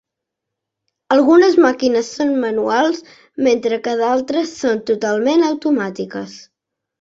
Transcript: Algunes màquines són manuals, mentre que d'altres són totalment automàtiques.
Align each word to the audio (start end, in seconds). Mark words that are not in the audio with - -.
Algunes 1.15 1.57
màquines 1.65 2.09
són 2.21 2.33
manuals, 2.45 3.03
mentre 3.49 3.79
que 3.89 3.93
d'altres 4.01 4.55
són 4.63 4.83
totalment 4.89 5.47
automàtiques. 5.51 6.35